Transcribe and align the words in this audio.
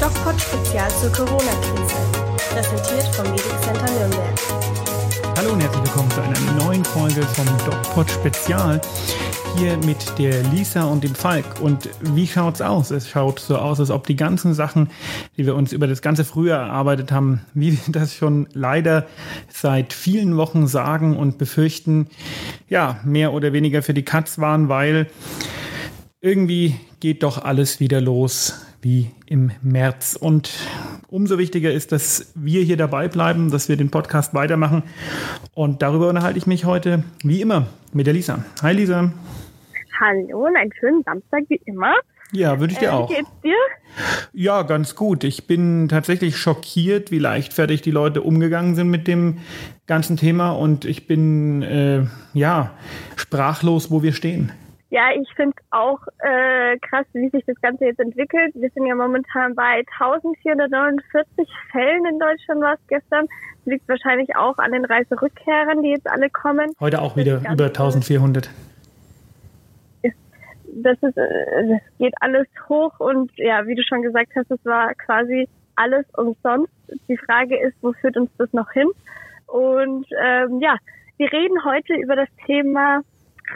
DocPod 0.00 0.40
Spezial 0.40 0.90
zur 0.90 1.12
Corona-Krise. 1.12 1.94
Präsentiert 2.52 3.14
vom 3.14 3.30
Medic 3.30 3.44
Nürnberg. 3.98 4.40
Hallo 5.36 5.52
und 5.52 5.60
herzlich 5.60 5.84
willkommen 5.84 6.10
zu 6.10 6.20
einer 6.20 6.64
neuen 6.64 6.84
Folge 6.84 7.22
vom 7.22 7.46
DocPod 7.64 8.10
Spezial. 8.10 8.80
Hier 9.56 9.76
mit 9.78 10.18
der 10.18 10.42
Lisa 10.44 10.84
und 10.84 11.04
dem 11.04 11.14
Falk. 11.14 11.60
Und 11.60 11.88
wie 12.00 12.26
schaut's 12.26 12.60
aus? 12.60 12.90
Es 12.90 13.08
schaut 13.08 13.38
so 13.38 13.56
aus, 13.56 13.78
als 13.78 13.90
ob 13.90 14.06
die 14.06 14.16
ganzen 14.16 14.52
Sachen, 14.52 14.90
die 15.36 15.46
wir 15.46 15.54
uns 15.54 15.72
über 15.72 15.86
das 15.86 16.02
ganze 16.02 16.24
Frühjahr 16.24 16.66
erarbeitet 16.66 17.12
haben, 17.12 17.42
wie 17.54 17.72
wir 17.72 17.92
das 17.92 18.14
schon 18.14 18.48
leider 18.52 19.06
seit 19.48 19.92
vielen 19.92 20.36
Wochen 20.36 20.66
sagen 20.66 21.16
und 21.16 21.38
befürchten, 21.38 22.08
ja, 22.68 22.98
mehr 23.04 23.32
oder 23.32 23.52
weniger 23.52 23.82
für 23.82 23.94
die 23.94 24.04
Katz 24.04 24.38
waren, 24.38 24.68
weil 24.68 25.06
irgendwie 26.20 26.74
geht 26.98 27.22
doch 27.22 27.44
alles 27.44 27.80
wieder 27.80 28.00
los 28.00 28.54
wie 28.84 29.10
im 29.26 29.50
März. 29.62 30.14
Und 30.20 30.50
umso 31.08 31.38
wichtiger 31.38 31.72
ist, 31.72 31.90
dass 31.90 32.32
wir 32.34 32.62
hier 32.62 32.76
dabei 32.76 33.08
bleiben, 33.08 33.50
dass 33.50 33.68
wir 33.70 33.76
den 33.76 33.90
Podcast 33.90 34.34
weitermachen. 34.34 34.82
Und 35.54 35.80
darüber 35.80 36.08
unterhalte 36.08 36.38
ich 36.38 36.46
mich 36.46 36.66
heute, 36.66 37.02
wie 37.22 37.40
immer, 37.40 37.66
mit 37.94 38.06
der 38.06 38.12
Lisa. 38.12 38.44
Hi 38.62 38.74
Lisa. 38.74 39.10
Hallo 40.00 40.46
und 40.46 40.56
einen 40.56 40.72
schönen 40.78 41.02
Samstag 41.02 41.44
wie 41.48 41.60
immer. 41.64 41.94
Ja, 42.32 42.60
würde 42.60 42.72
ich 42.74 42.78
dir 42.78 42.88
Äh, 42.88 42.90
auch. 42.90 43.08
Wie 43.10 43.14
geht's 43.14 43.30
dir? 43.42 43.54
Ja, 44.34 44.62
ganz 44.62 44.94
gut. 44.96 45.24
Ich 45.24 45.46
bin 45.46 45.88
tatsächlich 45.88 46.36
schockiert, 46.36 47.10
wie 47.10 47.20
leichtfertig 47.20 47.80
die 47.80 47.90
Leute 47.92 48.20
umgegangen 48.22 48.74
sind 48.74 48.90
mit 48.90 49.06
dem 49.08 49.38
ganzen 49.86 50.16
Thema. 50.16 50.50
Und 50.50 50.84
ich 50.84 51.06
bin, 51.06 51.62
äh, 51.62 52.04
ja, 52.34 52.72
sprachlos, 53.16 53.90
wo 53.90 54.02
wir 54.02 54.12
stehen. 54.12 54.52
Ja, 54.94 55.08
ich 55.12 55.28
finde 55.34 55.56
auch 55.72 55.98
äh, 56.20 56.78
krass, 56.78 57.04
wie 57.14 57.28
sich 57.30 57.44
das 57.46 57.60
Ganze 57.60 57.86
jetzt 57.86 57.98
entwickelt. 57.98 58.54
Wir 58.54 58.70
sind 58.70 58.86
ja 58.86 58.94
momentan 58.94 59.56
bei 59.56 59.82
1449 59.98 61.48
Fällen 61.72 62.06
in 62.06 62.20
Deutschland, 62.20 62.60
war 62.60 62.74
es 62.74 62.86
gestern. 62.86 63.26
Das 63.26 63.72
liegt 63.72 63.88
wahrscheinlich 63.88 64.36
auch 64.36 64.56
an 64.58 64.70
den 64.70 64.84
Reiserückkehrern, 64.84 65.82
die 65.82 65.88
jetzt 65.88 66.08
alle 66.08 66.30
kommen. 66.30 66.70
Heute 66.78 67.02
auch 67.02 67.16
wieder 67.16 67.40
über 67.40 67.64
1400. 67.64 68.48
Das, 70.76 71.02
ist, 71.02 71.16
äh, 71.16 71.68
das 71.68 71.80
geht 71.98 72.14
alles 72.20 72.46
hoch 72.68 73.00
und 73.00 73.32
ja, 73.34 73.66
wie 73.66 73.74
du 73.74 73.82
schon 73.82 74.02
gesagt 74.02 74.30
hast, 74.36 74.48
es 74.48 74.64
war 74.64 74.94
quasi 74.94 75.48
alles 75.74 76.06
umsonst. 76.16 76.72
Die 77.08 77.16
Frage 77.16 77.58
ist, 77.58 77.74
wo 77.82 77.92
führt 77.94 78.16
uns 78.16 78.30
das 78.38 78.52
noch 78.52 78.70
hin? 78.70 78.86
Und 79.48 80.06
ähm, 80.24 80.60
ja, 80.60 80.76
wir 81.16 81.32
reden 81.32 81.64
heute 81.64 81.94
über 81.94 82.14
das 82.14 82.28
Thema 82.46 83.02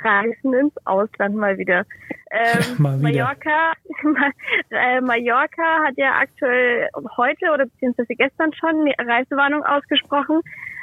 Reisen 0.03 0.55
ins 0.55 0.75
Ausland 0.87 1.37
mal 1.37 1.59
wieder. 1.59 1.85
Ähm, 2.31 2.63
Mal 2.79 2.99
wieder. 3.01 3.25
Mallorca, 3.25 3.73
äh, 4.71 5.01
Mallorca 5.01 5.87
hat 5.87 5.95
ja 5.97 6.13
aktuell 6.21 6.89
heute 7.17 7.51
oder 7.53 7.67
beziehungsweise 7.67 8.15
gestern 8.15 8.53
schon 8.53 8.71
eine 8.81 8.95
Reisewarnung 8.99 9.65
ausgesprochen, 9.65 10.41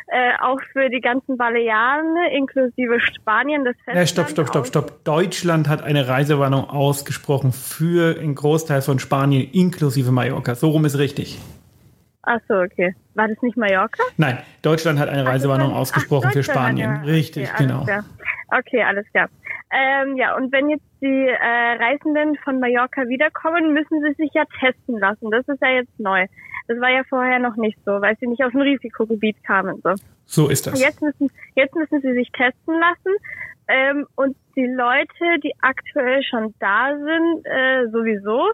äh, 0.07 0.31
auch 0.41 0.59
für 0.71 0.89
die 0.89 1.01
ganzen 1.01 1.37
Balearen 1.37 2.15
inklusive 2.31 2.99
Spanien. 2.99 3.65
Das 3.65 3.75
Ja, 3.87 4.05
stopp, 4.05 4.29
stopp, 4.29 4.47
stopp, 4.47 4.67
stopp. 4.67 5.03
Deutschland 5.03 5.69
hat 5.69 5.83
eine 5.83 6.07
Reisewarnung 6.07 6.69
ausgesprochen 6.69 7.51
für 7.51 8.19
einen 8.19 8.35
Großteil 8.35 8.81
von 8.81 8.99
Spanien 8.99 9.49
inklusive 9.51 10.11
Mallorca. 10.11 10.55
So 10.55 10.69
rum 10.69 10.85
ist 10.85 10.97
richtig. 10.97 11.39
Ach 12.25 12.39
so, 12.47 12.55
okay. 12.55 12.95
War 13.13 13.27
das 13.27 13.39
nicht 13.41 13.55
Mallorca? 13.55 14.03
Nein, 14.17 14.39
Deutschland 14.61 14.99
hat 14.99 15.09
eine 15.09 15.25
Reisewarnung 15.25 15.71
Ach, 15.73 15.77
ausgesprochen 15.77 16.31
für 16.31 16.39
Deutschland 16.39 16.59
hat 16.59 16.77
Spanien. 16.79 17.05
Richtig, 17.05 17.49
okay, 17.51 17.63
genau. 17.63 17.83
Klar. 17.83 18.03
Okay, 18.51 18.83
alles 18.83 19.05
klar. 19.11 19.29
Ähm, 19.71 20.15
ja, 20.17 20.35
und 20.35 20.51
wenn 20.51 20.69
jetzt 20.69 20.85
die 21.01 21.27
äh, 21.27 21.83
Reisenden 21.83 22.37
von 22.43 22.59
Mallorca 22.59 23.07
wiederkommen, 23.07 23.73
müssen 23.73 24.01
sie 24.01 24.13
sich 24.13 24.31
ja 24.33 24.43
testen 24.59 24.99
lassen. 24.99 25.31
Das 25.31 25.47
ist 25.47 25.61
ja 25.61 25.69
jetzt 25.69 25.99
neu. 25.99 26.27
Das 26.67 26.79
war 26.79 26.89
ja 26.89 27.03
vorher 27.07 27.39
noch 27.39 27.55
nicht 27.55 27.77
so, 27.85 28.01
weil 28.01 28.15
sie 28.19 28.27
nicht 28.27 28.43
aus 28.43 28.51
dem 28.51 28.61
Risikogebiet 28.61 29.43
kamen. 29.43 29.81
So. 29.83 29.93
So 30.25 30.49
ist 30.49 30.65
das. 30.65 30.79
Jetzt 30.79 31.01
müssen, 31.01 31.29
jetzt 31.55 31.75
müssen 31.75 32.01
sie 32.01 32.13
sich 32.13 32.31
testen 32.31 32.79
lassen. 32.79 33.15
Ähm, 33.67 34.07
und 34.15 34.35
die 34.55 34.65
Leute, 34.67 35.39
die 35.43 35.53
aktuell 35.61 36.23
schon 36.23 36.53
da 36.59 36.95
sind, 36.95 37.45
äh, 37.45 37.87
sowieso. 37.91 38.51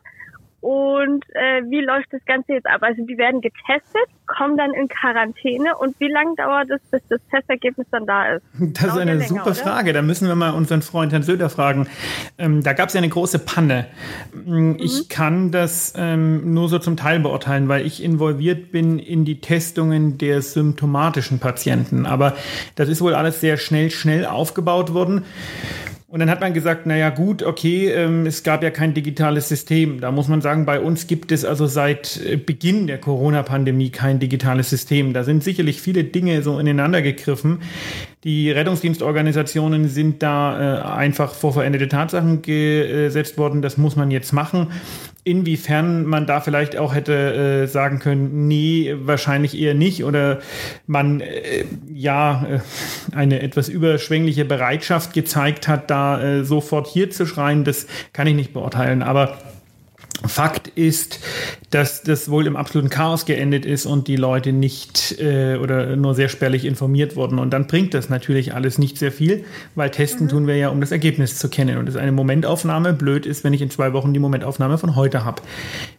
Und 0.62 1.26
äh, 1.34 1.64
wie 1.70 1.82
läuft 1.82 2.14
das 2.14 2.24
Ganze 2.26 2.54
jetzt 2.54 2.68
ab? 2.68 2.84
Also 2.84 3.04
die 3.04 3.18
werden 3.18 3.42
getestet, 3.42 4.06
kommen 4.28 4.58
dann 4.58 4.74
in 4.74 4.88
Quarantäne 4.88 5.76
und 5.78 6.00
wie 6.00 6.08
lange 6.08 6.36
dauert 6.36 6.70
es, 6.70 6.80
bis 6.92 7.02
das 7.10 7.20
Testergebnis 7.32 7.88
dann 7.92 8.06
da 8.06 8.36
ist? 8.36 8.46
Das 8.60 8.86
ist 8.86 8.98
eine 8.98 9.16
länger, 9.16 9.28
super 9.28 9.46
oder? 9.48 9.56
Frage. 9.56 9.94
Da 9.94 10.04
müssen 10.04 10.28
wir 10.28 10.36
mal 10.36 10.52
unseren 10.52 10.84
Freund 10.84 11.12
Herrn 11.12 11.24
Söder 11.24 11.50
fragen. 11.50 11.88
Ähm, 12.38 12.62
da 12.64 12.74
gab 12.74 12.90
es 12.90 12.94
ja 12.94 13.00
eine 13.00 13.10
große 13.10 13.40
Panne. 13.40 13.88
Ähm, 14.48 14.78
Ich 14.80 15.10
kann 15.10 15.52
das 15.52 15.94
ähm, 15.98 16.54
nur 16.54 16.70
so 16.70 16.78
zum 16.78 16.96
Teil 16.96 17.20
beurteilen, 17.20 17.68
weil 17.68 17.86
ich 17.86 18.04
involviert 18.04 18.72
bin 18.72 19.00
in 19.00 19.26
die 19.26 19.42
Testungen 19.42 20.20
der 20.20 20.44
symptomatischen 20.44 21.40
Patienten. 21.40 22.06
Aber 22.06 22.36
das 22.76 22.88
ist 22.88 23.02
wohl 23.02 23.16
alles 23.16 23.42
sehr 23.42 23.58
schnell, 23.58 23.90
schnell 23.90 24.26
aufgebaut 24.28 24.94
worden. 24.94 25.26
Und 26.12 26.20
dann 26.20 26.30
hat 26.30 26.42
man 26.42 26.54
gesagt, 26.54 26.86
naja 26.86 27.10
gut, 27.10 27.42
okay, 27.42 27.88
ähm, 27.90 28.26
es 28.26 28.44
gab 28.44 28.64
ja 28.64 28.70
kein 28.70 28.94
digitales 28.94 29.48
System. 29.48 30.02
Da 30.02 30.12
muss 30.12 30.28
man 30.28 30.42
sagen, 30.42 30.66
bei 30.66 30.82
uns 30.82 31.08
gibt 31.08 31.32
es 31.32 31.46
also 31.46 31.68
seit 31.68 32.20
äh, 32.26 32.36
Beginn 32.36 32.86
der 32.86 32.98
Corona-Pandemie 32.98 33.92
kein 33.92 34.20
digitales 34.20 34.70
System. 34.70 35.14
Da 35.14 35.24
sind 35.24 35.42
sicherlich 35.42 35.82
viele 35.82 36.04
Dinge 36.04 36.42
so 36.42 36.60
ineinander 36.60 37.02
gegriffen. 37.02 37.60
Die 38.24 38.52
Rettungsdienstorganisationen 38.52 39.90
sind 39.90 40.22
da 40.22 40.78
äh, 40.78 40.82
einfach 40.84 41.34
vor 41.34 41.54
veränderte 41.54 41.88
Tatsachen 41.88 42.44
gesetzt 42.44 43.40
worden. 43.40 43.64
Das 43.64 43.78
muss 43.78 43.96
man 43.96 44.12
jetzt 44.12 44.32
machen. 44.32 44.68
Inwiefern 45.24 46.06
man 46.06 46.28
da 46.28 46.40
vielleicht 46.40 46.78
auch 46.78 46.94
hätte 46.94 47.64
äh, 47.64 47.68
sagen 47.68 47.98
können, 47.98 48.48
nee, 48.48 48.94
wahrscheinlich 48.96 49.60
eher 49.60 49.74
nicht 49.74 50.04
oder 50.04 50.40
man 50.86 51.22
äh, 51.22 51.66
ja 51.92 52.46
äh, 52.48 52.60
eine 53.16 53.42
etwas 53.42 53.70
überschwängliche 53.70 54.46
Bereitschaft 54.46 55.14
gezeigt 55.14 55.68
hat, 55.68 55.90
da 55.90 56.22
äh, 56.22 56.44
sofort 56.44 56.88
hier 56.88 57.10
zu 57.10 57.26
schreien, 57.26 57.64
das 57.64 57.88
kann 58.14 58.28
ich 58.28 58.36
nicht 58.36 58.54
beurteilen. 58.54 59.02
Aber 59.02 59.40
Fakt 60.26 60.68
ist, 60.68 61.20
dass 61.72 62.04
das 62.04 62.30
wohl 62.30 62.46
im 62.46 62.56
absoluten 62.56 62.90
Chaos 62.90 63.26
geendet 63.26 63.66
ist 63.66 63.86
und 63.86 64.08
die 64.08 64.18
Leute 64.18 64.52
nicht 64.52 65.20
äh, 65.20 65.56
oder 65.56 65.96
nur 65.96 66.14
sehr 66.14 66.30
spärlich 66.30 66.66
informiert 66.66 67.16
wurden. 67.16 67.40
Und 67.40 67.52
dann 67.52 67.68
bringt 67.68 67.94
das 67.94 68.10
natürlich 68.10 68.54
alles 68.54 68.78
nicht 68.78 68.98
sehr 68.98 69.12
viel, 69.12 69.46
weil 69.76 69.90
testen 69.90 70.30
tun 70.30 70.48
wir 70.48 70.56
ja, 70.58 70.70
um 70.70 70.80
das 70.80 70.92
Ergebnis 70.92 71.38
zu 71.38 71.50
kennen. 71.50 71.78
Und 71.78 71.86
das 71.86 71.96
ist 71.96 72.02
eine 72.02 72.12
Momentaufnahme. 72.12 72.94
Blöd 72.94 73.26
ist, 73.26 73.44
wenn 73.44 73.54
ich 73.54 73.62
in 73.62 73.70
zwei 73.70 73.94
Wochen 73.94 74.14
die 74.14 74.20
Momentaufnahme 74.20 74.78
von 74.78 74.96
heute 74.96 75.26
habe. 75.26 75.42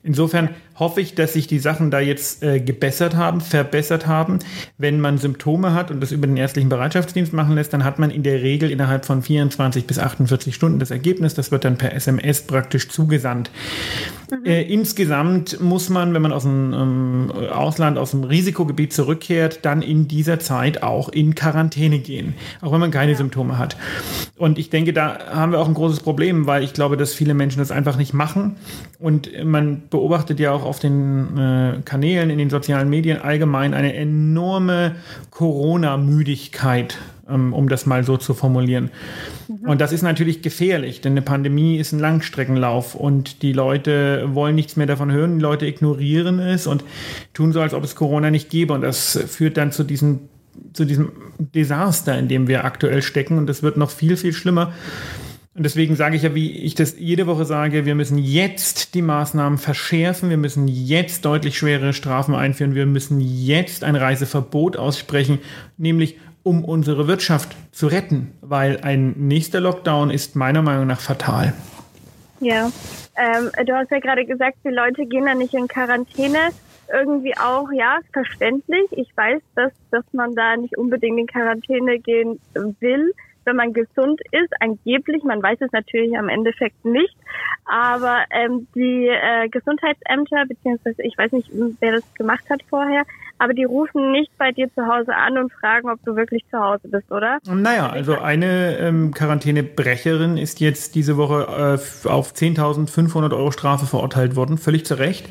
Insofern 0.03 0.51
hoffe 0.77 1.01
ich, 1.01 1.15
dass 1.15 1.33
sich 1.33 1.47
die 1.47 1.59
Sachen 1.59 1.91
da 1.91 2.01
jetzt 2.01 2.43
äh, 2.43 2.61
gebessert 2.61 3.17
haben, 3.17 3.41
verbessert 3.41 4.07
haben. 4.07 4.39
Wenn 4.79 5.01
man 5.01 5.19
Symptome 5.19 5.75
hat 5.75 5.91
und 5.91 6.01
das 6.01 6.13
über 6.13 6.27
den 6.27 6.37
ärztlichen 6.37 6.69
Bereitschaftsdienst 6.69 7.33
machen 7.33 7.55
lässt, 7.55 7.73
dann 7.73 7.85
hat 7.85 7.99
man 7.99 8.11
in 8.11 8.23
der 8.23 8.43
Regel 8.43 8.71
innerhalb 8.71 9.05
von 9.05 9.23
24 9.23 9.87
bis 9.87 9.99
48 9.99 10.55
Stunden 10.55 10.79
das 10.79 10.91
Ergebnis. 10.91 11.35
Das 11.35 11.51
wird 11.51 11.65
dann 11.65 11.77
per 11.77 11.95
SMS 11.95 12.43
praktisch 12.43 12.89
zugesandt. 12.89 13.51
Äh, 14.45 14.63
insgesamt 14.73 15.61
muss 15.61 15.89
man, 15.89 16.15
wenn 16.15 16.23
man 16.23 16.33
aus 16.33 16.45
dem 16.45 16.73
ähm, 16.73 17.33
Ausland, 17.53 17.99
aus 17.99 18.13
dem 18.13 18.25
Risikogebiet 18.25 18.93
zurückkehrt, 18.93 19.65
dann 19.65 19.83
in 19.83 20.09
dieser 20.09 20.39
Zeit 20.39 20.83
auch 20.83 21.09
in 21.11 21.35
Quarantäne 21.35 21.99
gehen, 21.99 22.35
auch 22.61 22.73
wenn 22.73 22.81
man 22.81 22.91
keine 22.91 23.15
Symptome 23.15 23.59
hat. 23.59 23.77
Und 24.39 24.59
ich 24.59 24.71
denke, 24.71 24.93
da 24.93 25.19
haben 25.33 25.53
wir 25.53 25.61
auch 25.61 25.69
ein 25.69 25.75
großes 25.75 26.01
Problem, 26.01 26.47
weil 26.47 26.63
ich 26.63 26.73
glaube, 26.73 26.97
dass 26.97 27.15
viele 27.15 27.35
Menschen 27.35 27.59
das 27.59 27.71
einfach 27.71 27.97
nicht 27.97 28.15
machen. 28.15 28.57
Und 28.99 29.31
man 29.45 29.83
beobachtet 29.91 30.41
ja 30.41 30.53
auch 30.53 30.65
auf 30.65 30.79
den 30.79 31.37
äh, 31.37 31.81
Kanälen, 31.85 32.31
in 32.31 32.39
den 32.39 32.51
sozialen 32.51 32.89
Medien 32.89 33.21
allgemein 33.21 33.75
eine 33.75 33.95
enorme 33.95 34.97
Corona-Müdigkeit 35.31 36.99
um 37.27 37.69
das 37.69 37.87
mal 37.87 38.05
so 38.05 38.17
zu 38.17 38.35
formulieren. 38.35 38.91
Und 39.65 39.81
das 39.81 39.93
ist 39.93 40.03
natürlich 40.03 40.43
gefährlich, 40.43 41.01
denn 41.01 41.13
eine 41.13 41.23
Pandemie 41.23 41.77
ist 41.77 41.93
ein 41.93 41.99
Langstreckenlauf 41.99 42.95
und 42.95 43.43
die 43.43 43.53
Leute 43.53 44.29
wollen 44.33 44.55
nichts 44.55 44.77
mehr 44.77 44.87
davon 44.87 45.13
hören, 45.13 45.39
die 45.39 45.43
Leute 45.43 45.67
ignorieren 45.67 46.41
es 46.41 46.67
und 46.67 46.85
tun 47.33 47.53
so, 47.53 47.61
als 47.61 47.75
ob 47.75 47.85
es 47.85 47.95
Corona 47.95 48.31
nicht 48.31 48.51
gäbe. 48.51 48.73
Und 48.75 48.81
das 48.81 49.19
führt 49.29 49.57
dann 49.57 49.73
zu 49.73 49.85
diesem, 49.85 50.21
zu 50.73 50.85
diesem 50.85 51.13
Desaster, 51.39 52.19
in 52.19 52.29
dem 52.29 52.49
wir 52.49 52.65
aktuell 52.65 53.03
stecken. 53.03 53.39
Und 53.39 53.47
das 53.47 53.63
wird 53.63 53.77
noch 53.77 53.91
viel, 53.91 54.17
viel 54.17 54.33
schlimmer. 54.33 54.73
Und 55.55 55.65
deswegen 55.65 55.97
sage 55.97 56.17
ich 56.17 56.23
ja, 56.23 56.35
wie 56.35 56.51
ich 56.51 56.75
das 56.75 56.99
jede 56.99 57.27
Woche 57.27 57.45
sage, 57.45 57.85
wir 57.85 57.95
müssen 57.95 58.17
jetzt 58.17 58.95
die 58.95 59.03
Maßnahmen 59.03 59.59
verschärfen, 59.59 60.31
wir 60.31 60.39
müssen 60.39 60.67
jetzt 60.67 61.27
deutlich 61.27 61.59
schwere 61.59 61.93
Strafen 61.93 62.35
einführen, 62.35 62.75
wir 62.75 62.87
müssen 62.87 63.21
jetzt 63.21 63.85
ein 63.85 63.95
Reiseverbot 63.95 64.79
aussprechen, 64.79 65.41
nämlich 65.77 66.17
um 66.43 66.65
unsere 66.65 67.07
Wirtschaft 67.07 67.57
zu 67.73 67.87
retten, 67.87 68.33
weil 68.41 68.81
ein 68.83 69.15
nächster 69.17 69.61
Lockdown 69.61 70.11
ist 70.11 70.37
meiner 70.37 70.63
Meinung 70.63 70.87
nach 70.87 71.01
fatal. 71.01 71.53
Ja, 72.41 72.71
ähm, 73.17 73.51
du 73.67 73.73
hast 73.75 73.91
ja 73.91 74.01
gerade 74.01 74.25
gesagt, 74.25 74.59
die 74.65 74.71
Leute 74.71 75.07
gehen 75.07 75.27
da 75.27 75.35
nicht 75.35 75.55
in 75.55 75.69
Quarantäne. 75.69 76.51
Irgendwie 76.93 77.37
auch, 77.39 77.71
ja, 77.73 78.01
verständlich. 78.13 78.87
Ich 78.91 79.17
weiß, 79.17 79.41
dass, 79.55 79.73
dass 79.91 80.05
man 80.13 80.35
da 80.35 80.57
nicht 80.57 80.77
unbedingt 80.77 81.19
in 81.21 81.27
Quarantäne 81.27 81.99
gehen 82.01 82.41
will. 82.81 83.13
wenn 83.45 83.57
man 83.57 83.73
gesund 83.73 84.21
ist, 84.31 84.53
angeblich, 84.61 85.25
man 85.25 85.43
weiß 85.43 85.59
es 85.63 85.73
natürlich 85.73 86.17
am 86.17 86.29
Endeffekt 86.29 86.85
nicht, 86.85 87.17
aber 87.65 88.25
ähm, 88.31 88.69
die 88.75 89.09
äh, 89.09 89.49
Gesundheitsämter, 89.49 90.45
beziehungsweise 90.47 91.03
ich 91.03 91.17
weiß 91.19 91.33
nicht, 91.33 91.51
wer 91.81 91.93
das 91.93 92.15
gemacht 92.15 92.49
hat 92.51 92.63
vorher, 92.69 93.05
aber 93.43 93.55
die 93.55 93.65
rufen 93.65 94.13
nicht 94.13 94.31
bei 94.39 94.53
dir 94.53 94.73
zu 94.73 94.87
Hause 94.87 95.13
an 95.17 95.37
und 95.37 95.53
fragen, 95.53 95.91
ob 95.91 95.99
du 96.05 96.15
wirklich 96.15 96.45
zu 96.49 96.61
Hause 96.61 96.87
bist, 96.87 97.11
oder? 97.11 97.39
Naja, 97.45 97.89
also 97.91 98.17
eine 98.19 98.79
ähm, 98.79 99.13
Quarantänebrecherin 99.13 100.37
ist 100.37 100.61
jetzt 100.61 100.95
diese 100.95 101.17
Woche 101.17 101.79
äh, 102.05 102.09
auf 102.09 102.33
10.500 102.33 103.37
Euro 103.37 103.51
Strafe 103.51 103.87
verurteilt 103.87 104.37
worden, 104.37 104.59
völlig 104.59 104.87
zu 104.87 104.97
Recht. 104.97 105.29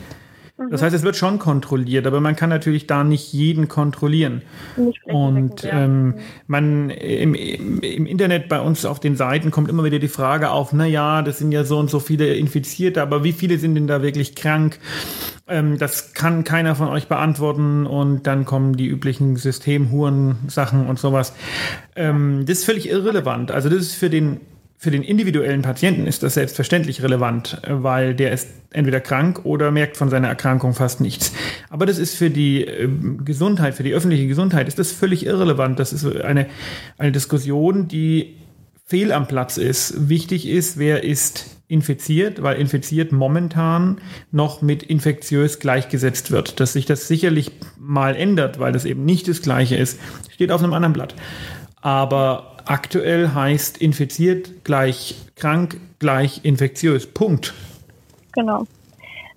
Das 0.69 0.81
heißt, 0.81 0.95
es 0.95 1.03
wird 1.03 1.15
schon 1.15 1.39
kontrolliert, 1.39 2.05
aber 2.05 2.21
man 2.21 2.35
kann 2.35 2.49
natürlich 2.49 2.87
da 2.87 3.03
nicht 3.03 3.33
jeden 3.33 3.67
kontrollieren. 3.67 4.41
Nicht 4.77 5.03
Und 5.05 5.67
ähm, 5.69 6.15
man 6.47 6.89
im, 6.89 7.33
im, 7.33 7.79
im 7.79 8.05
Internet 8.05 8.49
bei 8.49 8.59
uns 8.59 8.85
auf 8.85 8.99
den 8.99 9.15
Seiten 9.15 9.51
kommt 9.51 9.69
immer 9.69 9.83
wieder 9.83 9.99
die 9.99 10.07
Frage 10.07 10.51
auf, 10.51 10.73
na 10.73 10.85
ja, 10.85 11.21
das 11.21 11.39
sind 11.39 11.51
ja 11.51 11.63
so 11.63 11.79
und 11.79 11.89
so 11.89 11.99
viele 11.99 12.35
Infizierte, 12.35 13.01
aber 13.01 13.23
wie 13.23 13.31
viele 13.31 13.57
sind 13.57 13.75
denn 13.75 13.87
da 13.87 14.01
wirklich 14.01 14.35
krank? 14.35 14.79
Ähm, 15.47 15.77
das 15.77 16.13
kann 16.13 16.43
keiner 16.43 16.75
von 16.75 16.87
euch 16.87 17.07
beantworten 17.07 17.85
und 17.85 18.27
dann 18.27 18.45
kommen 18.45 18.77
die 18.77 18.87
üblichen 18.87 19.35
Systemhuren-Sachen 19.35 20.87
und 20.87 20.99
sowas. 20.99 21.33
Ähm, 21.95 22.45
das 22.45 22.59
ist 22.59 22.65
völlig 22.65 22.89
irrelevant. 22.89 23.51
Also 23.51 23.69
das 23.69 23.79
ist 23.79 23.95
für 23.95 24.09
den 24.09 24.41
für 24.83 24.89
den 24.89 25.03
individuellen 25.03 25.61
Patienten 25.61 26.07
ist 26.07 26.23
das 26.23 26.33
selbstverständlich 26.33 27.03
relevant, 27.03 27.61
weil 27.67 28.15
der 28.15 28.31
ist 28.31 28.47
entweder 28.71 28.99
krank 28.99 29.45
oder 29.45 29.69
merkt 29.69 29.95
von 29.95 30.09
seiner 30.09 30.27
Erkrankung 30.27 30.73
fast 30.73 31.01
nichts. 31.01 31.33
Aber 31.69 31.85
das 31.85 31.99
ist 31.99 32.15
für 32.15 32.31
die 32.31 32.63
ähm, 32.63 33.23
Gesundheit, 33.23 33.75
für 33.75 33.83
die 33.83 33.93
öffentliche 33.93 34.25
Gesundheit, 34.25 34.67
ist 34.67 34.79
das 34.79 34.91
völlig 34.91 35.23
irrelevant. 35.23 35.77
Das 35.77 35.93
ist 35.93 36.03
eine, 36.03 36.47
eine 36.97 37.11
Diskussion, 37.11 37.89
die 37.89 38.37
fehl 38.87 39.11
am 39.11 39.27
Platz 39.27 39.57
ist. 39.57 40.09
Wichtig 40.09 40.47
ist, 40.47 40.79
wer 40.79 41.03
ist 41.03 41.61
infiziert, 41.67 42.41
weil 42.41 42.59
infiziert 42.59 43.11
momentan 43.11 44.01
noch 44.31 44.63
mit 44.63 44.81
infektiös 44.81 45.59
gleichgesetzt 45.59 46.31
wird. 46.31 46.59
Dass 46.59 46.73
sich 46.73 46.87
das 46.87 47.07
sicherlich 47.07 47.51
mal 47.77 48.15
ändert, 48.15 48.57
weil 48.57 48.71
das 48.73 48.85
eben 48.85 49.05
nicht 49.05 49.27
das 49.27 49.43
Gleiche 49.43 49.75
ist, 49.75 49.99
steht 50.33 50.51
auf 50.51 50.63
einem 50.63 50.73
anderen 50.73 50.93
Blatt. 50.93 51.13
Aber 51.81 52.57
aktuell 52.65 53.29
heißt 53.33 53.77
infiziert 53.77 54.63
gleich 54.63 55.15
krank 55.35 55.77
gleich 55.99 56.41
infektiös. 56.43 57.07
Punkt. 57.07 57.53
Genau. 58.33 58.65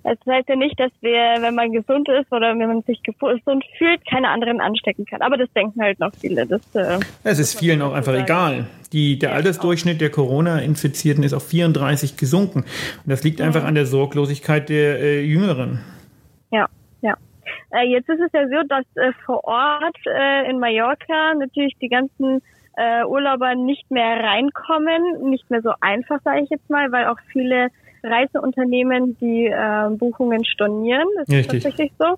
Das 0.02 0.18
heißt 0.28 0.50
ja 0.50 0.56
nicht, 0.56 0.78
dass 0.78 0.92
wir, 1.00 1.40
wenn 1.40 1.54
man 1.54 1.72
gesund 1.72 2.08
ist 2.10 2.30
oder 2.30 2.58
wenn 2.58 2.68
man 2.68 2.82
sich 2.82 3.02
gesund 3.02 3.64
fühlt, 3.78 4.06
keine 4.06 4.28
anderen 4.28 4.60
anstecken 4.60 5.06
kann. 5.06 5.22
Aber 5.22 5.38
das 5.38 5.50
denken 5.54 5.80
halt 5.80 5.98
noch 5.98 6.10
viele. 6.20 6.46
Das, 6.46 6.60
äh, 6.74 7.00
Es 7.22 7.38
ist 7.38 7.58
vielen 7.58 7.80
auch 7.80 7.94
einfach 7.94 8.12
egal. 8.12 8.66
Die, 8.92 9.18
der 9.18 9.32
Altersdurchschnitt 9.32 10.02
der 10.02 10.10
Corona-Infizierten 10.10 11.24
ist 11.24 11.32
auf 11.32 11.48
34 11.48 12.18
gesunken. 12.18 12.60
Und 12.60 13.06
das 13.06 13.24
liegt 13.24 13.40
einfach 13.40 13.64
an 13.64 13.74
der 13.74 13.86
Sorglosigkeit 13.86 14.68
der 14.68 15.00
äh, 15.00 15.22
Jüngeren. 15.22 15.80
Ja, 16.50 16.60
ja. 16.60 16.68
Äh, 17.74 17.88
jetzt 17.88 18.08
ist 18.08 18.20
es 18.20 18.32
ja 18.32 18.46
so, 18.48 18.66
dass 18.68 18.84
äh, 18.96 19.12
vor 19.24 19.44
Ort 19.44 19.96
äh, 20.06 20.48
in 20.48 20.58
Mallorca 20.60 21.34
natürlich 21.34 21.76
die 21.80 21.88
ganzen 21.88 22.40
äh, 22.76 23.04
Urlauber 23.04 23.54
nicht 23.54 23.90
mehr 23.90 24.22
reinkommen, 24.22 25.28
nicht 25.28 25.50
mehr 25.50 25.62
so 25.62 25.72
einfach, 25.80 26.20
sage 26.22 26.42
ich 26.42 26.50
jetzt 26.50 26.68
mal, 26.70 26.90
weil 26.92 27.06
auch 27.06 27.18
viele 27.32 27.68
Reiseunternehmen 28.02 29.16
die 29.18 29.46
äh, 29.46 29.90
Buchungen 29.90 30.44
stornieren. 30.44 31.06
Das 31.16 31.28
Richtig. 31.28 31.38
ist 31.38 31.62
tatsächlich 31.64 31.92
so. 31.98 32.16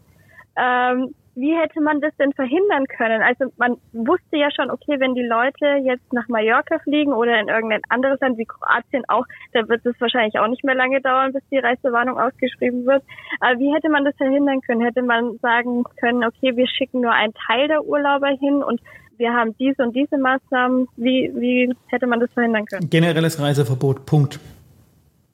Ähm, 0.58 1.14
wie 1.38 1.54
hätte 1.54 1.80
man 1.82 2.00
das 2.00 2.16
denn 2.16 2.32
verhindern 2.32 2.86
können? 2.86 3.22
Also 3.22 3.52
man 3.58 3.76
wusste 3.92 4.36
ja 4.38 4.48
schon, 4.50 4.70
okay, 4.70 4.98
wenn 4.98 5.14
die 5.14 5.22
Leute 5.22 5.66
jetzt 5.84 6.12
nach 6.12 6.26
Mallorca 6.28 6.78
fliegen 6.78 7.12
oder 7.12 7.38
in 7.38 7.48
irgendein 7.48 7.82
anderes 7.90 8.18
Land 8.20 8.38
wie 8.38 8.46
Kroatien 8.46 9.04
auch, 9.08 9.24
da 9.52 9.68
wird 9.68 9.84
es 9.84 9.94
wahrscheinlich 10.00 10.38
auch 10.38 10.48
nicht 10.48 10.64
mehr 10.64 10.74
lange 10.74 11.00
dauern, 11.02 11.32
bis 11.34 11.42
die 11.50 11.58
Reisewarnung 11.58 12.18
ausgeschrieben 12.18 12.86
wird. 12.86 13.02
Aber 13.40 13.58
wie 13.60 13.72
hätte 13.74 13.90
man 13.90 14.04
das 14.04 14.16
verhindern 14.16 14.62
können? 14.62 14.80
Hätte 14.80 15.02
man 15.02 15.36
sagen 15.42 15.84
können, 16.00 16.24
okay, 16.24 16.56
wir 16.56 16.66
schicken 16.66 17.02
nur 17.02 17.12
einen 17.12 17.34
Teil 17.46 17.68
der 17.68 17.84
Urlauber 17.84 18.28
hin 18.28 18.62
und 18.62 18.80
wir 19.18 19.32
haben 19.32 19.54
diese 19.58 19.82
und 19.82 19.94
diese 19.94 20.18
Maßnahmen. 20.18 20.88
Wie, 20.96 21.30
wie 21.36 21.72
hätte 21.88 22.06
man 22.06 22.20
das 22.20 22.30
verhindern 22.32 22.64
können? 22.66 22.88
Generelles 22.90 23.40
Reiseverbot. 23.40 24.04
Punkt. 24.06 24.40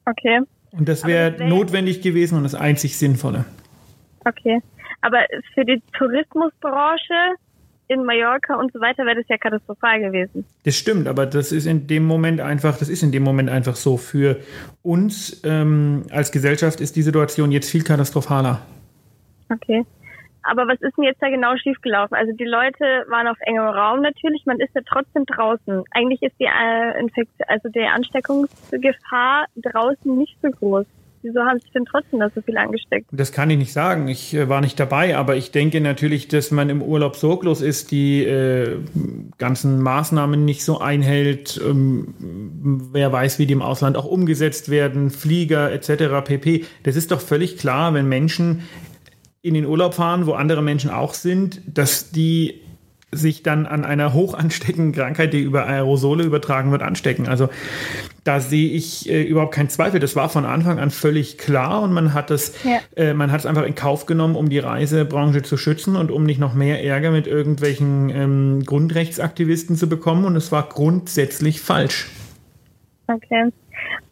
Okay, 0.05 0.41
Und 0.71 0.89
das 0.89 1.05
wäre 1.05 1.39
wär- 1.39 1.47
notwendig 1.47 2.01
gewesen 2.01 2.37
und 2.37 2.43
das 2.43 2.55
einzig 2.55 2.97
Sinnvolle. 2.97 3.45
okay. 4.25 4.61
Aber 5.03 5.19
für 5.53 5.65
die 5.65 5.81
Tourismusbranche 5.97 7.35
in 7.89 8.05
Mallorca 8.05 8.55
und 8.55 8.71
so 8.71 8.79
weiter 8.79 9.05
wäre 9.05 9.17
das 9.17 9.25
ja 9.27 9.37
katastrophal 9.37 9.99
gewesen. 9.99 10.45
Das 10.63 10.75
stimmt, 10.75 11.07
aber 11.07 11.25
das 11.25 11.51
ist 11.51 11.65
in 11.65 11.87
dem 11.87 12.05
Moment 12.05 12.39
einfach, 12.39 12.77
das 12.77 12.87
ist 12.87 13.03
in 13.03 13.11
dem 13.11 13.23
Moment 13.23 13.49
einfach 13.49 13.75
so. 13.75 13.97
Für 13.97 14.37
uns 14.81 15.41
ähm, 15.43 16.05
als 16.09 16.31
Gesellschaft 16.31 16.79
ist 16.79 16.95
die 16.95 17.01
Situation 17.01 17.51
jetzt 17.51 17.69
viel 17.69 17.83
katastrophaler. 17.83 18.61
Okay. 19.51 19.85
Aber 20.43 20.67
was 20.67 20.81
ist 20.81 20.97
denn 20.97 21.05
jetzt 21.05 21.21
da 21.21 21.29
genau 21.29 21.55
schiefgelaufen? 21.57 22.15
Also 22.15 22.33
die 22.33 22.45
Leute 22.45 23.05
waren 23.09 23.27
auf 23.27 23.37
engem 23.41 23.63
Raum 23.63 24.01
natürlich, 24.01 24.45
man 24.45 24.59
ist 24.59 24.73
ja 24.73 24.81
trotzdem 24.85 25.25
draußen. 25.25 25.83
Eigentlich 25.91 26.21
ist 26.21 26.35
die 26.39 26.45
äh, 26.45 26.99
Infekt 26.99 27.31
also 27.47 27.67
die 27.69 27.81
Ansteckungsgefahr 27.81 29.45
draußen 29.57 30.17
nicht 30.17 30.37
so 30.41 30.49
groß. 30.49 30.85
Wieso 31.23 31.39
haben 31.39 31.57
sich 31.61 31.71
denn 31.71 31.85
trotzdem 31.85 32.19
da 32.19 32.29
so 32.35 32.41
viel 32.41 32.57
angesteckt? 32.57 33.07
Das 33.13 33.31
kann 33.31 33.49
ich 33.49 33.57
nicht 33.57 33.71
sagen. 33.71 34.09
Ich 34.09 34.33
äh, 34.33 34.49
war 34.49 34.59
nicht 34.59 34.77
dabei, 34.77 35.15
aber 35.15 35.37
ich 35.37 35.51
denke 35.51 35.79
natürlich, 35.79 36.27
dass 36.27 36.51
man 36.51 36.69
im 36.69 36.81
Urlaub 36.81 37.15
sorglos 37.15 37.61
ist, 37.61 37.91
die 37.91 38.25
äh, 38.25 38.77
ganzen 39.37 39.81
Maßnahmen 39.81 40.43
nicht 40.43 40.65
so 40.65 40.79
einhält. 40.79 41.61
Ähm, 41.65 42.13
wer 42.91 43.11
weiß, 43.13 43.39
wie 43.39 43.45
die 43.45 43.53
im 43.53 43.61
Ausland 43.61 43.95
auch 43.95 44.05
umgesetzt 44.05 44.69
werden, 44.69 45.11
Flieger 45.11 45.71
etc. 45.71 46.25
pp. 46.25 46.65
Das 46.83 46.97
ist 46.97 47.11
doch 47.11 47.21
völlig 47.21 47.57
klar, 47.57 47.93
wenn 47.93 48.09
Menschen 48.09 48.63
in 49.41 49.53
den 49.53 49.65
Urlaub 49.65 49.93
fahren, 49.93 50.25
wo 50.25 50.33
andere 50.33 50.61
Menschen 50.61 50.89
auch 50.89 51.13
sind, 51.13 51.61
dass 51.65 52.11
die 52.11 52.62
sich 53.15 53.43
dann 53.43 53.65
an 53.65 53.85
einer 53.85 54.13
hoch 54.13 54.33
ansteckenden 54.33 54.93
Krankheit, 54.93 55.33
die 55.33 55.41
über 55.41 55.65
Aerosole 55.65 56.23
übertragen 56.23 56.71
wird, 56.71 56.81
anstecken. 56.81 57.27
Also 57.27 57.49
da 58.23 58.39
sehe 58.39 58.69
ich 58.69 59.09
äh, 59.09 59.23
überhaupt 59.23 59.53
keinen 59.53 59.69
Zweifel. 59.69 59.99
Das 59.99 60.15
war 60.15 60.29
von 60.29 60.45
Anfang 60.45 60.79
an 60.79 60.91
völlig 60.91 61.37
klar 61.37 61.81
und 61.81 61.93
man 61.93 62.13
hat 62.13 62.31
es, 62.31 62.53
Ja. 62.63 62.79
äh, 62.95 63.13
man 63.13 63.31
hat 63.31 63.41
es 63.41 63.45
einfach 63.45 63.63
in 63.63 63.75
Kauf 63.75 64.05
genommen, 64.05 64.35
um 64.35 64.49
die 64.49 64.59
Reisebranche 64.59 65.41
zu 65.41 65.57
schützen 65.57 65.95
und 65.95 66.11
um 66.11 66.23
nicht 66.23 66.39
noch 66.39 66.53
mehr 66.53 66.83
Ärger 66.83 67.11
mit 67.11 67.27
irgendwelchen 67.27 68.09
ähm, 68.09 68.63
Grundrechtsaktivisten 68.65 69.75
zu 69.75 69.89
bekommen. 69.89 70.25
Und 70.25 70.35
es 70.35 70.51
war 70.51 70.69
grundsätzlich 70.69 71.61
falsch. 71.61 72.09
Okay. 73.07 73.51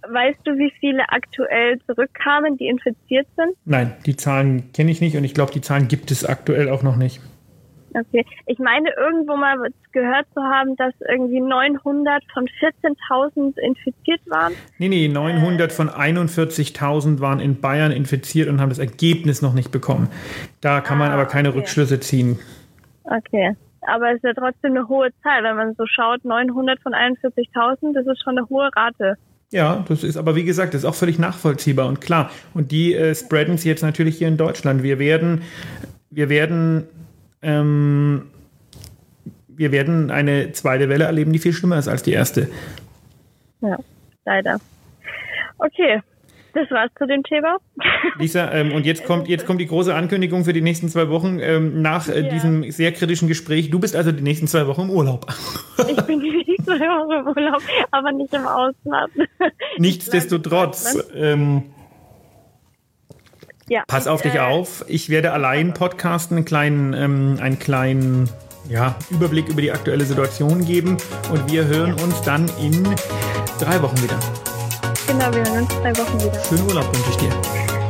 Weißt 0.09 0.39
du, 0.44 0.57
wie 0.57 0.74
viele 0.80 1.07
aktuell 1.09 1.80
zurückkamen, 1.86 2.57
die 2.57 2.65
infiziert 2.68 3.27
sind? 3.38 3.56
Nein, 3.65 3.94
die 4.06 4.15
Zahlen 4.15 4.74
kenne 4.74 4.91
ich 4.91 5.00
nicht 5.00 5.15
und 5.15 5.24
ich 5.24 5.34
glaube, 5.34 5.53
die 5.53 5.62
Zahlen 5.62 5.88
gibt 5.88 6.12
es 6.12 6.25
aktuell 6.25 6.70
auch 6.70 6.84
noch 6.84 6.98
nicht. 6.98 7.22
Okay. 7.93 8.25
Ich 8.45 8.57
meine, 8.60 8.89
irgendwo 8.98 9.36
mal 9.36 9.57
gehört 9.91 10.25
zu 10.33 10.41
haben, 10.41 10.75
dass 10.77 10.93
irgendwie 11.10 11.41
900 11.41 12.24
von 12.33 12.48
14.000 12.48 13.57
infiziert 13.60 14.21
waren. 14.27 14.53
Nee, 14.77 14.88
nee, 14.88 15.07
900 15.07 15.71
von 15.71 15.89
41.000 15.89 17.19
waren 17.19 17.39
in 17.39 17.60
Bayern 17.60 17.91
infiziert 17.91 18.48
und 18.48 18.62
haben 18.62 18.69
das 18.69 18.79
Ergebnis 18.79 19.41
noch 19.41 19.53
nicht 19.53 19.71
bekommen. 19.71 20.10
Da 20.62 20.81
kann 20.81 20.98
man 20.98 21.12
Ah, 21.12 21.15
aber 21.15 21.25
keine 21.25 21.50
okay. 21.50 21.60
Rückschlüsse 21.60 22.00
ziehen. 22.00 22.39
Okay. 23.03 23.55
Aber 23.81 24.12
es 24.12 24.17
ist 24.17 24.24
ja 24.24 24.33
trotzdem 24.33 24.71
eine 24.75 24.88
hohe 24.88 25.10
Zahl, 25.24 25.43
wenn 25.43 25.55
man 25.55 25.75
so 25.75 25.86
schaut, 25.88 26.24
900 26.24 26.79
von 26.81 26.93
41.000, 26.93 27.93
das 27.93 28.05
ist 28.05 28.24
schon 28.24 28.38
eine 28.38 28.48
hohe 28.48 28.69
Rate. 28.75 29.17
Ja, 29.51 29.83
das 29.88 30.03
ist 30.03 30.15
aber 30.17 30.36
wie 30.36 30.45
gesagt, 30.45 30.74
das 30.74 30.83
ist 30.83 30.86
auch 30.86 30.95
völlig 30.95 31.19
nachvollziehbar 31.19 31.88
und 31.88 32.00
klar. 32.00 32.29
Und 32.53 32.71
die 32.71 32.93
äh, 32.93 33.13
spreaden 33.15 33.55
es 33.55 33.65
jetzt 33.65 33.81
natürlich 33.81 34.17
hier 34.17 34.29
in 34.29 34.38
Deutschland. 34.38 34.81
Wir 34.81 34.98
werden, 34.98 35.41
wir 36.10 36.29
werden, 36.29 36.88
ähm, 37.41 38.27
wir 39.48 39.71
werden 39.71 40.10
eine 40.12 40.51
zweite 40.53 40.89
Welle 40.89 41.05
erleben, 41.05 41.31
die 41.33 41.39
viel 41.39 41.53
schlimmer 41.53 41.77
ist 41.77 41.88
als 41.88 42.03
die 42.03 42.13
erste. 42.13 42.50
Ja, 43.62 43.77
leider. 44.25 44.60
Okay, 45.57 46.01
das 46.53 46.69
war's 46.71 46.89
zu 46.98 47.05
dem 47.05 47.21
Thema. 47.24 47.57
Lisa, 48.17 48.51
ähm, 48.51 48.71
und 48.74 48.86
jetzt 48.86 49.05
kommt, 49.05 49.27
jetzt 49.27 49.45
kommt 49.45 49.62
die 49.62 49.67
große 49.67 49.93
Ankündigung 49.93 50.43
für 50.45 50.53
die 50.53 50.62
nächsten 50.62 50.89
zwei 50.89 51.10
Wochen 51.10 51.39
ähm, 51.39 51.81
nach 51.81 52.07
äh, 52.10 52.21
Ja. 52.21 52.29
diesem 52.29 52.71
sehr 52.71 52.91
kritischen 52.91 53.27
Gespräch. 53.27 53.69
Du 53.69 53.79
bist 53.79 53.95
also 53.95 54.12
die 54.12 54.24
nächsten 54.24 54.48
zwei 54.48 54.65
Wochen 54.67 54.81
im 54.81 54.89
Urlaub. 54.89 55.27
Ich 55.89 56.01
bin 56.01 56.19
nicht 56.19 56.65
so 56.65 56.71
im 56.74 57.27
Urlaub, 57.27 57.62
aber 57.91 58.12
nicht 58.12 58.33
im 58.33 58.45
Ausland. 58.48 59.12
Nichtsdestotrotz, 59.77 60.98
ähm, 61.15 61.63
Ja. 63.72 63.86
pass 63.88 64.06
auf 64.06 64.22
dich 64.22 64.36
äh, 64.36 64.40
auf. 64.40 64.84
Ich 64.90 65.08
werde 65.08 65.32
allein 65.32 65.74
podcasten, 65.74 66.36
einen 66.36 66.46
kleinen, 66.46 66.94
ähm, 66.94 67.38
einen 67.42 67.58
kleinen 67.58 68.30
ja, 68.68 68.96
Überblick 69.10 69.48
über 69.48 69.62
die 69.62 69.72
aktuelle 69.72 70.04
Situation 70.04 70.66
geben 70.66 70.98
und 71.32 71.50
wir 71.50 71.63
hören 71.63 71.94
uns 71.94 72.22
dann 72.22 72.51
in 72.62 72.84
drei 73.60 73.82
Wochen 73.82 73.96
wieder. 74.04 74.20
Genau, 75.08 75.34
wir 75.34 75.46
hören 75.46 75.63
uns 75.63 75.70
zwei 75.70 75.96
Wochen 75.96 76.20
wieder. 76.20 76.44
Schönen 76.44 76.68
Urlaub 76.68 76.94
wünsche 76.94 77.12
ich 77.12 77.16
dir. 77.16 77.30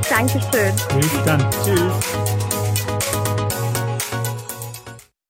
Dankeschön. 0.07 0.75
Bis 0.99 1.23
dann. 1.25 1.43
Tschüss. 1.65 2.30